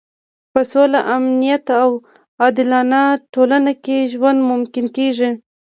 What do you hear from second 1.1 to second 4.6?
امنیت او عادلانه ټولنه کې ژوند